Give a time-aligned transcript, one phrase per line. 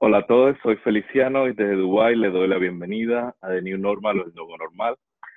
[0.00, 3.78] Hola a todos, soy Feliciano y desde Dubái le doy la bienvenida a The New
[3.78, 4.94] Normal o el Nuevo Normal,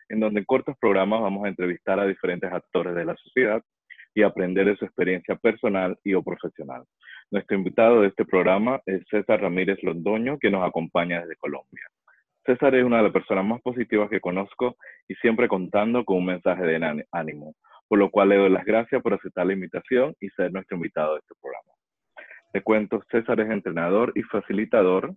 [0.07, 3.63] en donde en cortos programas vamos a entrevistar a diferentes actores de la sociedad
[4.13, 6.83] y aprender de su experiencia personal y o profesional.
[7.31, 11.87] Nuestro invitado de este programa es César Ramírez Londoño, que nos acompaña desde Colombia.
[12.45, 14.75] César es una de las personas más positivas que conozco
[15.07, 17.55] y siempre contando con un mensaje de ánimo,
[17.87, 21.13] por lo cual le doy las gracias por aceptar la invitación y ser nuestro invitado
[21.13, 21.80] de este programa.
[22.51, 25.15] Te cuento, César es entrenador y facilitador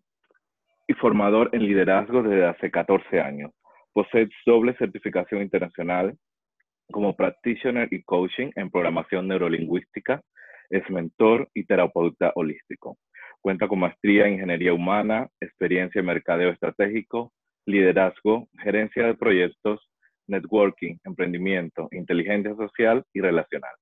[0.87, 3.51] y formador en liderazgo desde hace 14 años.
[3.93, 6.17] Posee doble certificación internacional
[6.93, 10.23] como practitioner y coaching en programación neurolingüística.
[10.71, 12.99] Es mentor y terapeuta holístico.
[13.41, 17.33] Cuenta con maestría en ingeniería humana, experiencia en mercadeo estratégico,
[17.67, 19.81] liderazgo, gerencia de proyectos,
[20.29, 23.75] networking, emprendimiento, inteligencia social y relacional.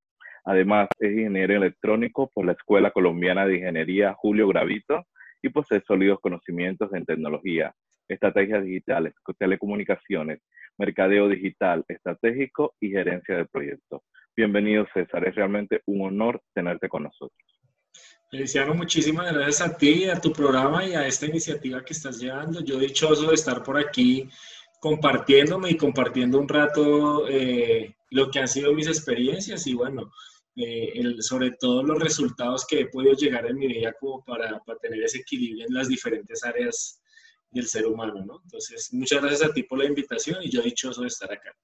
[0.45, 5.07] Además, es ingeniero electrónico por la Escuela Colombiana de Ingeniería Julio Gravito
[5.41, 7.75] y posee sólidos conocimientos en tecnología,
[8.09, 10.41] estrategias digitales, telecomunicaciones,
[10.79, 14.03] mercadeo digital estratégico y gerencia de proyectos.
[14.37, 17.39] Bienvenido César, es realmente un honor tenerte con nosotros.
[18.31, 22.65] Feliciano, muchísimas gracias a ti, a tu programa y a esta iniciativa que estás llevando.
[22.65, 24.29] Yo dichoso de estar por aquí
[24.81, 30.11] compartiéndome y compartiendo un rato eh, lo que han sido mis experiencias y bueno,
[30.55, 34.79] eh, sobre todo los resultados que he podido llegar en mi vida como para, para,
[34.79, 37.03] tener ese equilibrio en las diferentes áreas
[37.51, 38.41] del ser humano, ¿no?
[38.45, 41.55] Entonces, muchas gracias a ti por la invitación y yo dichoso de estar acá.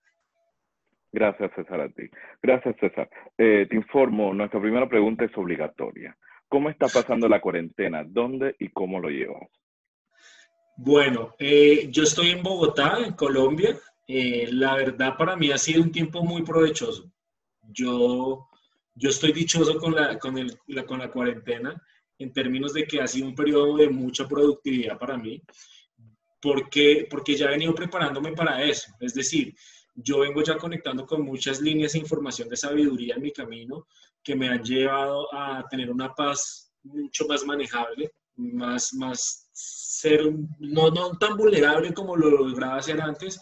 [1.12, 2.04] Gracias, César, a ti.
[2.42, 3.10] Gracias, César.
[3.36, 6.16] Eh, te informo, nuestra primera pregunta es obligatoria.
[6.48, 8.04] ¿Cómo está pasando la cuarentena?
[8.06, 9.50] ¿Dónde y cómo lo llevas?
[10.78, 13.78] Bueno, eh, yo estoy en Bogotá, en Colombia.
[14.06, 17.10] la verdad para mí ha sido un tiempo muy provechoso.
[17.62, 18.48] Yo
[18.98, 21.80] yo estoy dichoso con la, con, el, la, con la cuarentena
[22.18, 25.40] en términos de que ha sido un periodo de mucha productividad para mí,
[26.40, 28.92] porque, porque ya he venido preparándome para eso.
[28.98, 29.54] Es decir,
[29.94, 33.86] yo vengo ya conectando con muchas líneas de información de sabiduría en mi camino
[34.22, 40.90] que me han llevado a tener una paz mucho más manejable, más, más ser, no,
[40.90, 43.40] no tan vulnerable como lo lograba hacer antes,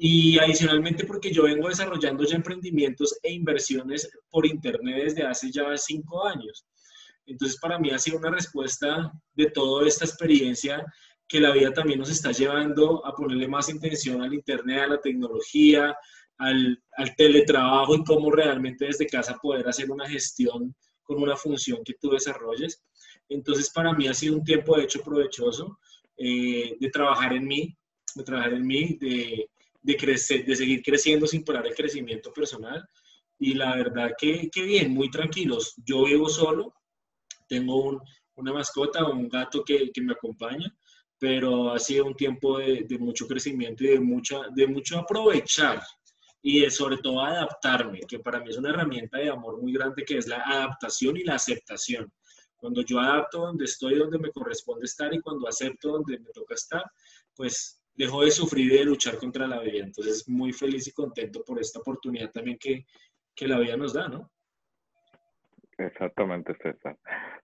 [0.00, 5.76] y adicionalmente porque yo vengo desarrollando ya emprendimientos e inversiones por Internet desde hace ya
[5.76, 6.64] cinco años.
[7.26, 10.86] Entonces para mí ha sido una respuesta de toda esta experiencia
[11.26, 15.00] que la vida también nos está llevando a ponerle más intención al Internet, a la
[15.00, 15.96] tecnología,
[16.38, 21.82] al, al teletrabajo y cómo realmente desde casa poder hacer una gestión con una función
[21.84, 22.84] que tú desarrolles.
[23.28, 25.80] Entonces para mí ha sido un tiempo de hecho provechoso
[26.16, 27.76] eh, de trabajar en mí,
[28.14, 29.50] de trabajar en mí, de
[29.88, 32.86] de, crecer, de seguir creciendo sin parar el crecimiento personal.
[33.38, 35.74] Y la verdad que, que bien, muy tranquilos.
[35.86, 36.74] Yo vivo solo,
[37.48, 38.02] tengo
[38.34, 40.70] una mascota, un gato que, que, me acompaña,
[41.18, 45.82] pero ha sido un tiempo de, de, mucho crecimiento y de, mucha, de mucho aprovechar
[46.42, 50.04] y de, sobre todo adaptarme, que para mí es una herramienta de amor muy grande
[50.04, 52.12] que es la adaptación y la aceptación.
[52.56, 56.54] Cuando yo adapto donde estoy, donde me corresponde estar y cuando acepto donde me toca
[56.54, 56.84] estar,
[57.34, 59.84] pues dejó de sufrir y de luchar contra la vida.
[59.84, 62.86] Entonces, muy feliz y contento por esta oportunidad también que,
[63.34, 64.30] que la vida nos da, ¿no?
[65.76, 66.96] Exactamente, César.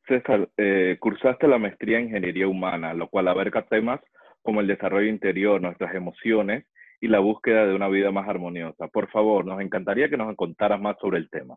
[0.07, 4.01] César, eh, cursaste la maestría en Ingeniería Humana, lo cual abarca temas
[4.43, 6.65] como el desarrollo interior, nuestras emociones
[7.01, 8.87] y la búsqueda de una vida más armoniosa.
[8.89, 11.57] Por favor, nos encantaría que nos contaras más sobre el tema.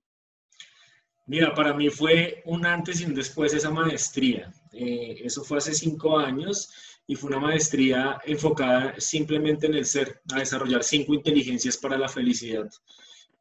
[1.28, 4.52] Mira, para mí fue un antes y un después esa maestría.
[4.72, 10.22] Eh, eso fue hace cinco años y fue una maestría enfocada simplemente en el ser,
[10.34, 12.69] a desarrollar cinco inteligencias para la felicidad,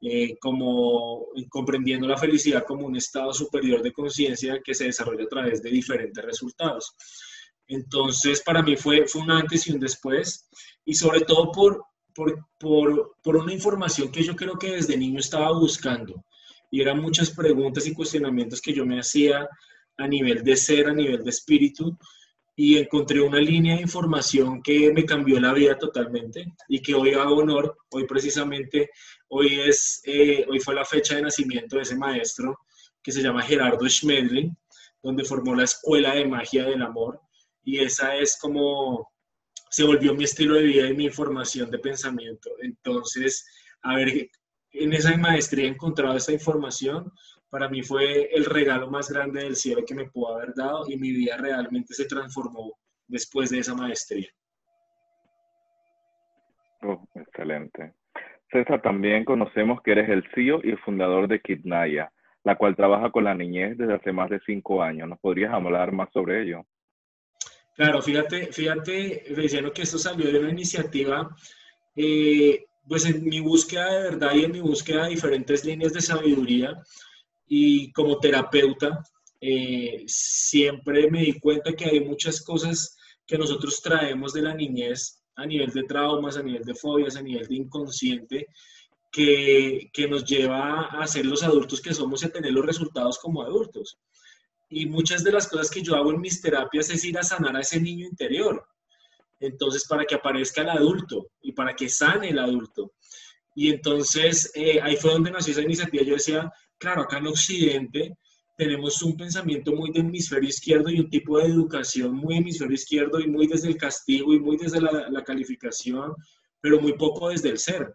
[0.00, 5.28] eh, como comprendiendo la felicidad como un estado superior de conciencia que se desarrolla a
[5.28, 6.94] través de diferentes resultados.
[7.66, 10.48] Entonces, para mí fue, fue un antes y un después,
[10.84, 11.84] y sobre todo por,
[12.15, 16.25] por, por, por una información que yo creo que desde niño estaba buscando,
[16.71, 19.48] y eran muchas preguntas y cuestionamientos que yo me hacía
[19.97, 21.98] a nivel de ser, a nivel de espíritu,
[22.59, 27.13] y encontré una línea de información que me cambió la vida totalmente y que hoy
[27.13, 27.77] hago honor.
[27.91, 28.91] Hoy precisamente,
[29.29, 32.59] hoy, es, eh, hoy fue la fecha de nacimiento de ese maestro
[33.03, 34.57] que se llama Gerardo Schmedlin,
[35.03, 37.21] donde formó la Escuela de Magia del Amor
[37.63, 39.13] y esa es como
[39.69, 42.51] se volvió mi estilo de vida y mi información de pensamiento.
[42.63, 43.45] Entonces,
[43.83, 44.31] a ver,
[44.71, 47.13] en esa maestría encontrado esa información,
[47.51, 50.97] para mí fue el regalo más grande del cielo que me pudo haber dado y
[50.97, 52.75] mi vida realmente se transformó
[53.07, 54.28] después de esa maestría.
[56.83, 57.95] Oh, excelente.
[58.51, 62.13] César, también conocemos que eres el CEO y fundador de Kidnaya,
[62.45, 65.09] la cual trabaja con la niñez desde hace más de cinco años.
[65.09, 66.65] ¿Nos podrías hablar más sobre ello?
[67.75, 71.28] Claro, fíjate, fíjate, diciendo que esto salió de una iniciativa,
[71.95, 76.01] eh, pues en mi búsqueda de verdad y en mi búsqueda de diferentes líneas de
[76.01, 76.83] sabiduría
[77.47, 79.03] y como terapeuta,
[79.41, 82.97] eh, siempre me di cuenta que hay muchas cosas
[83.27, 87.22] que nosotros traemos de la niñez a nivel de traumas, a nivel de fobias, a
[87.22, 88.47] nivel de inconsciente,
[89.13, 93.19] que, que nos lleva a ser los adultos que somos y a tener los resultados
[93.19, 93.98] como adultos.
[94.69, 97.57] Y muchas de las cosas que yo hago en mis terapias es ir a sanar
[97.57, 98.66] a ese niño interior.
[99.39, 102.93] Entonces, para que aparezca el adulto y para que sane el adulto.
[103.54, 106.03] Y entonces, eh, ahí fue donde nació esa iniciativa.
[106.03, 108.17] Yo decía, claro, acá en Occidente
[108.57, 113.21] tenemos un pensamiento muy de hemisferio izquierdo y un tipo de educación muy hemisferio izquierdo
[113.21, 116.15] y muy desde el castigo y muy desde la, calificación,
[116.61, 117.93] pero muy poco desde el ser.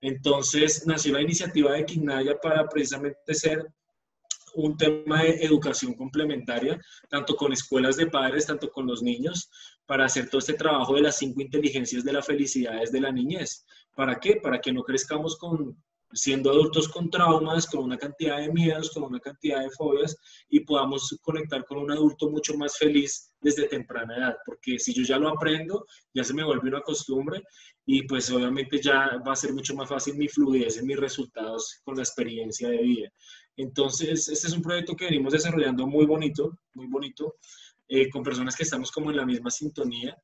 [0.00, 3.66] Entonces nació la iniciativa de Quignaya para precisamente ser
[4.54, 9.50] un tema de educación complementaria, tanto con escuelas de padres, tanto con los niños,
[9.86, 13.64] para hacer todo este trabajo de las cinco inteligencias de la felicidad desde la niñez.
[13.94, 14.36] ¿Para qué?
[14.36, 15.76] Para que no crezcamos con,
[16.12, 20.16] siendo adultos con traumas, con una cantidad de miedos, con una cantidad de fobias
[20.48, 25.02] y podamos conectar con un adulto mucho más feliz desde temprana edad, porque si yo
[25.02, 27.42] ya lo aprendo, ya se me vuelve una costumbre
[27.86, 31.80] y pues obviamente ya va a ser mucho más fácil mi fluidez en mis resultados
[31.84, 33.08] con la experiencia de vida.
[33.56, 37.36] Entonces, este es un proyecto que venimos desarrollando muy bonito, muy bonito,
[37.88, 40.16] eh, con personas que estamos como en la misma sintonía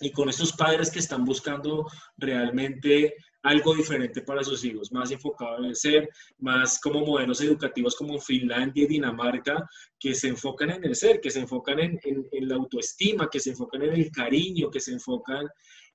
[0.00, 5.58] y con estos padres que están buscando realmente algo diferente para sus hijos, más enfocado
[5.58, 6.08] en el ser,
[6.38, 11.30] más como modelos educativos como Finlandia y Dinamarca, que se enfocan en el ser, que
[11.30, 15.46] se enfocan en, en, la autoestima, que se enfocan en el cariño, que se enfocan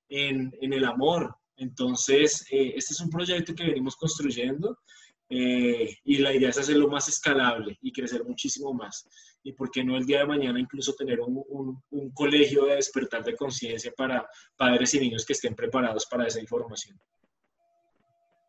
[0.09, 1.35] en, en el amor.
[1.57, 4.79] Entonces, eh, este es un proyecto que venimos construyendo
[5.27, 9.07] eh, y la idea es hacerlo más escalable y crecer muchísimo más.
[9.43, 13.23] Y por qué no el día de mañana incluso tener un, un, colegio de despertar
[13.23, 16.99] de conciencia para padres y niños que estén preparados para esa información.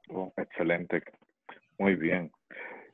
[0.09, 1.03] Oh, excelente,
[1.79, 2.31] muy bien.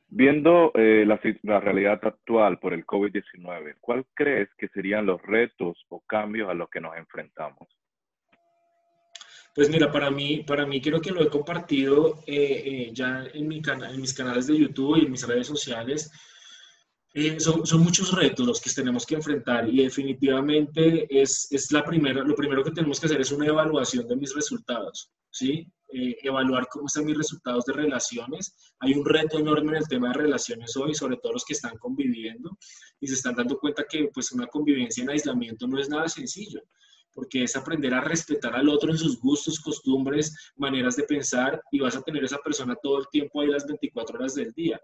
[0.07, 5.85] Viendo eh, la, la, realidad actual por el COVID-19, ¿cuál crees que serían los retos
[5.89, 7.67] o cambios a los que nos enfrentamos?
[9.55, 13.47] Pues mira, para mí, para mí creo que lo he compartido eh, eh, ya en,
[13.47, 16.11] mi en mis canales de YouTube y en mis redes sociales.
[17.13, 21.83] Eh, son, son, muchos retos los que tenemos que enfrentar y definitivamente es, es, la
[21.83, 25.67] primera, lo primero que tenemos que hacer es una evaluación de mis resultados, ¿sí?
[25.93, 28.55] Evaluar cómo están mis resultados de relaciones.
[28.79, 31.77] Hay un reto enorme en el tema de relaciones hoy, sobre todo los que están
[31.77, 32.57] conviviendo
[32.99, 36.61] y se están dando cuenta que pues una convivencia en aislamiento no es nada sencillo
[37.13, 41.79] porque es aprender a respetar al otro en sus gustos, costumbres, maneras de pensar y
[41.79, 44.81] vas a tener esa persona todo el tiempo ahí las 24 horas del día.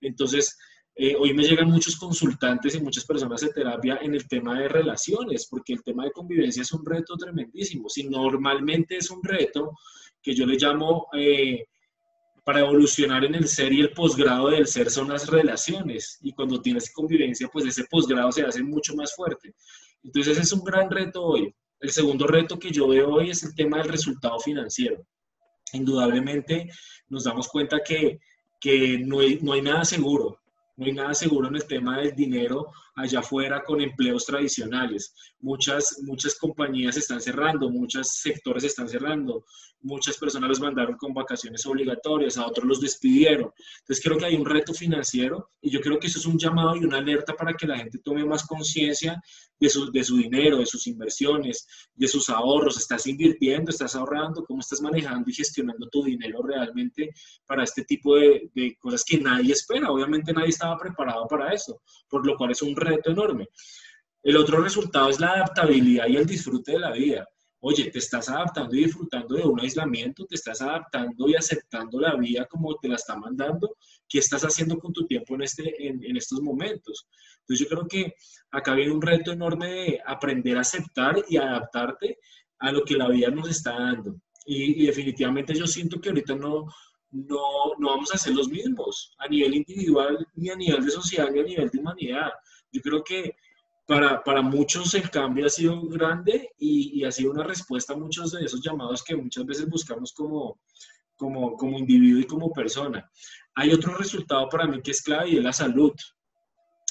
[0.00, 0.56] Entonces,
[0.98, 4.66] eh, hoy me llegan muchos consultantes y muchas personas de terapia en el tema de
[4.66, 7.90] relaciones, porque el tema de convivencia es un reto tremendísimo.
[7.90, 9.72] Si normalmente es un reto
[10.22, 11.66] que yo le llamo eh,
[12.46, 16.18] para evolucionar en el ser y el posgrado del ser son las relaciones.
[16.22, 19.54] Y cuando tienes convivencia, pues ese posgrado se hace mucho más fuerte.
[20.02, 21.54] Entonces ese es un gran reto hoy.
[21.78, 25.06] El segundo reto que yo veo hoy es el tema del resultado financiero.
[25.74, 26.70] Indudablemente
[27.08, 28.18] nos damos cuenta que,
[28.58, 30.38] que no, hay, no hay nada seguro,
[30.76, 35.14] no hay nada seguro en el tema del dinero allá afuera con empleos tradicionales.
[35.38, 39.44] Muchas, muchas compañías están cerrando, muchos sectores están cerrando,
[39.82, 43.52] muchas personas los mandaron con vacaciones obligatorias, a otros los despidieron.
[43.80, 46.74] Entonces creo que hay un reto financiero y yo creo que eso es un llamado
[46.74, 49.22] y una alerta para que la gente tome más conciencia
[49.60, 52.78] de su, de su dinero, de sus inversiones, de sus ahorros.
[52.78, 54.42] ¿Estás invirtiendo, estás ahorrando?
[54.44, 57.10] ¿Cómo estás manejando y gestionando tu dinero realmente
[57.46, 59.90] para este tipo de, de cosas que nadie espera?
[59.90, 63.48] Obviamente nadie estaba preparado para eso, por lo cual es un reto reto enorme.
[64.22, 67.28] El otro resultado es la adaptabilidad y el disfrute de la vida.
[67.60, 72.14] Oye, te estás adaptando y disfrutando de un aislamiento, te estás adaptando y aceptando la
[72.16, 73.76] vida como te la está mandando.
[74.08, 77.08] ¿Qué estás haciendo con tu tiempo en, este, en, estos momentos?
[77.40, 78.14] Entonces yo creo que
[78.50, 82.18] acá viene un reto enorme de aprender a aceptar y adaptarte
[82.58, 84.16] a lo que la vida nos está dando.
[84.44, 86.66] Y, y definitivamente yo siento que ahorita no,
[87.10, 91.30] no, no vamos a ser los mismos a nivel individual, ni a nivel de sociedad,
[91.30, 92.30] ni a nivel de humanidad.
[92.76, 93.36] Yo creo que
[93.86, 97.96] para, para muchos el cambio ha sido grande y, y, ha sido una respuesta a
[97.96, 100.58] muchos de esos llamados que muchas veces buscamos como,
[101.16, 103.10] como, como individuo y como persona.
[103.54, 105.92] Hay otro resultado para mí que es clave y es la salud.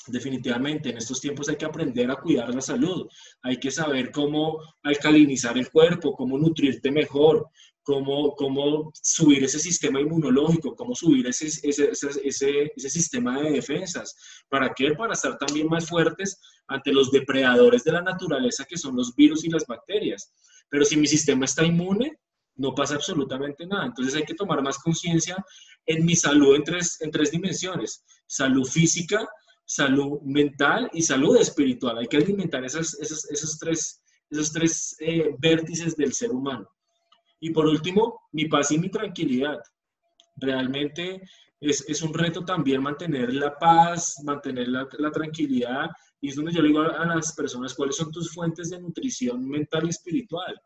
[0.08, 3.08] Definitivamente, en estos tiempos hay que aprender a cuidar la salud,
[3.42, 7.48] hay que saber cómo alcalinizar el cuerpo, cómo nutrirte mejor,
[7.86, 14.16] cómo, cómo subir ese sistema inmunológico, cómo subir ese, ese, ese, ese, sistema de defensas.
[14.50, 14.92] ¿Para qué?
[14.94, 19.46] Para estar también más fuertes ante los depredadores de la naturaleza que son los virus
[19.46, 20.34] y las bacterias.
[20.68, 22.20] Pero si mi sistema está inmune,
[22.56, 23.86] no pasa absolutamente nada.
[23.86, 25.38] Entonces hay que tomar más conciencia
[25.86, 28.04] en mi salud en tres, en tres dimensiones.
[28.26, 29.30] Salud física,
[29.64, 32.00] salud mental y salud espiritual.
[32.00, 34.02] Hay que alimentar esas, esas, esos tres,
[34.32, 36.68] esos tres eh, vértices del ser humano.
[37.40, 39.60] Y por último, mi paz y mi tranquilidad.
[40.38, 41.22] Realmente
[41.60, 45.90] es, es un reto también mantener la paz, mantener la, la, tranquilidad.
[46.22, 49.48] Y es donde yo le digo a, las personas cuáles son tus fuentes de nutrición
[49.48, 50.60] mental y espiritual.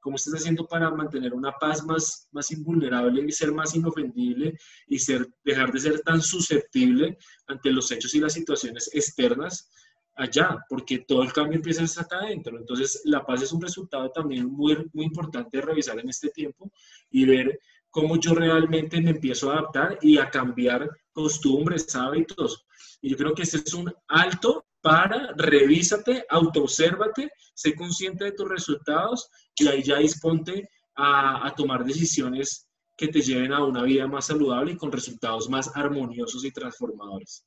[0.00, 4.56] ¿Cómo estás haciendo para mantener una paz más, más invulnerable y ser más inofendible
[4.86, 7.18] y ser, dejar de ser tan susceptible
[7.48, 9.68] ante los hechos y las situaciones externas
[10.16, 12.58] allá, porque todo el cambio empieza acá adentro.
[12.58, 16.72] Entonces, la paz es un resultado también muy, muy importante de revisar en este tiempo
[17.10, 22.66] y ver cómo yo realmente me empiezo a adaptar y a cambiar costumbres, hábitos.
[23.00, 28.48] Y yo creo que este es un alto para revísate, autoobsérvate, sé consciente de tus
[28.48, 34.06] resultados y ahí ya disponte a, a tomar decisiones que te lleven a una vida
[34.06, 37.44] más saludable y con resultados más armoniosos y transformadores.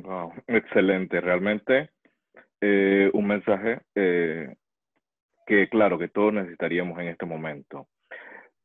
[0.00, 1.90] Wow, excelente, realmente
[2.60, 4.54] eh, un mensaje eh,
[5.44, 7.88] que claro que todos necesitaríamos en este momento.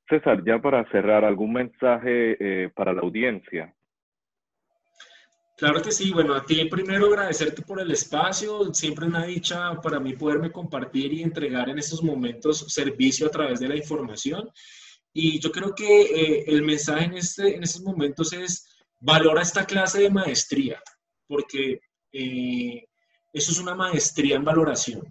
[0.07, 3.73] César, ya para cerrar, ¿algún mensaje eh, para la audiencia?
[5.57, 9.99] Claro que sí, bueno, a ti primero agradecerte por el espacio, siempre una dicha para
[9.99, 14.49] mí poderme compartir y entregar en estos momentos servicio a través de la información.
[15.11, 18.67] Y yo creo que el mensaje en, este, en estos momentos es,
[18.99, 20.79] valora esta clase de maestría
[21.33, 22.85] porque eh,
[23.33, 25.01] eso es una maestría en valoración.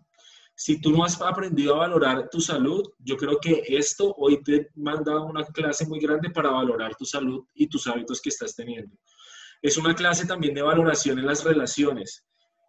[0.55, 4.69] Si tú no has aprendido a valorar tu salud, yo creo que esto hoy te
[4.77, 8.97] manda una clase muy grande para valorar tu salud y tus hábitos que estás teniendo.
[9.61, 12.25] Es una clase también de valoración en las relaciones.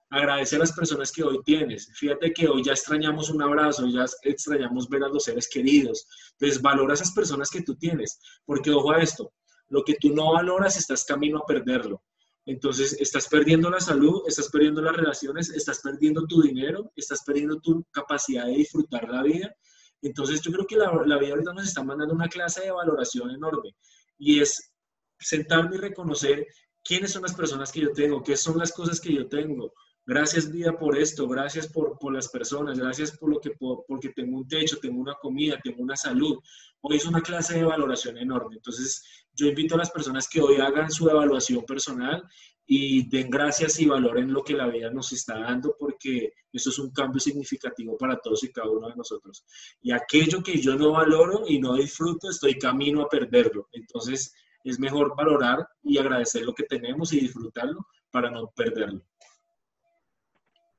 [0.09, 1.91] Agradece a las personas que hoy tienes.
[1.93, 6.07] Fíjate que hoy ya extrañamos un abrazo, ya extrañamos ver a los seres queridos.
[6.39, 8.19] Entonces, valora a esas personas que tú tienes.
[8.45, 9.31] Porque, ojo a esto,
[9.69, 12.01] lo que tú no valoras, estás camino a perderlo.
[12.45, 17.59] Entonces, estás perdiendo la salud, estás perdiendo las relaciones, estás perdiendo tu dinero, estás perdiendo
[17.61, 19.55] tu capacidad de disfrutar la vida.
[20.01, 23.31] Entonces, yo creo que la, la vida ahorita nos está mandando una clase de valoración
[23.31, 23.75] enorme
[24.17, 24.73] y es
[25.17, 26.45] sentarme y reconocer
[26.83, 29.73] quiénes son las personas que yo tengo, qué son las cosas que yo tengo,
[30.05, 34.37] Gracias vida por esto, gracias por, las personas, gracias por lo que por, porque tengo
[34.37, 36.39] un techo, tengo una comida, tengo una salud.
[36.81, 38.57] Hoy es una clase de valoración enorme.
[38.57, 39.01] Entonces,
[39.33, 42.21] yo invito a las personas que hoy hagan su evaluación personal
[42.65, 46.79] y den gracias y valoren lo que la vida nos está dando porque eso es
[46.79, 49.45] un cambio significativo para todos y cada uno de nosotros.
[49.81, 53.69] Y aquello que yo no valoro y no disfruto, estoy camino a perderlo.
[53.71, 54.33] Entonces,
[54.63, 59.01] es mejor valorar y agradecer lo que tenemos y disfrutarlo para no perderlo.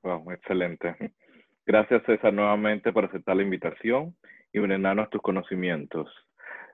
[0.05, 0.95] Wow, excelente.
[1.67, 4.15] Gracias César nuevamente por aceptar la invitación
[4.53, 6.09] y brindarnos tus conocimientos.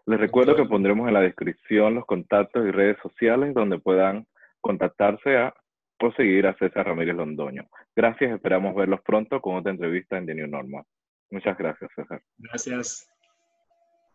[0.07, 4.27] Les recuerdo que pondremos en la descripción los contactos y redes sociales donde puedan
[4.61, 5.55] contactarse a,
[6.01, 7.69] o seguir a César Ramírez Londoño.
[7.95, 10.85] Gracias, esperamos verlos pronto con otra entrevista en The New Normal.
[11.31, 12.21] Muchas gracias, César.
[12.39, 13.10] Gracias.